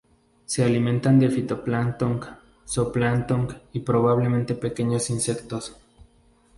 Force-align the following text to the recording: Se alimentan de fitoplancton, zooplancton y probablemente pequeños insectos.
Se 0.47 0.63
alimentan 0.65 1.19
de 1.19 1.29
fitoplancton, 1.29 2.19
zooplancton 2.67 3.55
y 3.71 3.81
probablemente 3.81 4.55
pequeños 4.55 5.11
insectos. 5.11 5.77